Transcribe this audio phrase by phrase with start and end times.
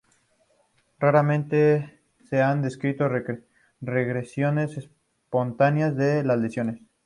[0.97, 3.07] Raramente, se han descrito
[3.81, 6.79] regresiones espontáneas de las lesiones.